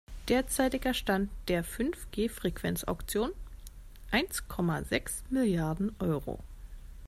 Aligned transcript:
Derzeitiger 0.29 0.95
Stand 0.95 1.29
der 1.47 1.63
Fünf-G-Frequenzauktion: 1.63 3.33
Eins 4.09 4.47
Komma 4.47 4.81
sechs 4.83 5.23
Milliarden 5.29 5.95
Euro. 5.99 6.39